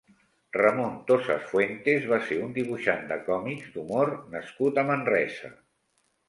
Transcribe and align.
Ramon 0.55 0.93
Tosas 1.09 1.43
Fuentes 1.51 2.07
va 2.13 2.19
ser 2.29 2.37
un 2.45 2.55
dibuixant 2.55 3.05
de 3.11 3.19
còmics 3.29 3.69
d'humor 3.77 4.11
nascut 4.37 4.81
a 4.81 4.87
Manresa. 4.91 5.55